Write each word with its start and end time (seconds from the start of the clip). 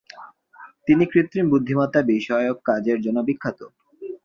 তিনি 0.87 1.03
কৃত্রিম 1.05 1.45
বুদ্ধিমত্তা 1.49 2.01
বিষয়ক 2.11 2.57
কাজের 2.65 2.97
জন্য 3.01 3.17
বিখ্যাত। 3.27 3.59